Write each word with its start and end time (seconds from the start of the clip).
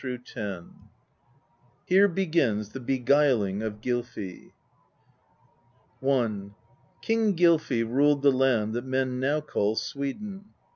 GYLFAGINNING 0.03 0.89
HERE 1.85 2.07
BEGINS 2.07 2.69
THE 2.69 2.79
BEGUILING 2.79 3.61
OF 3.61 3.81
GYLFI 3.81 4.51
I. 6.03 6.49
King 7.03 7.35
Gylfi 7.35 7.83
ruled 7.83 8.23
the 8.23 8.31
land 8.31 8.73
that 8.73 8.83
men 8.83 9.19
now 9.19 9.41
call 9.41 9.75
Sweden. 9.75 10.45